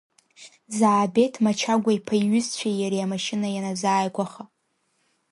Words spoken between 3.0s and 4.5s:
амашьына ианазааигәаха…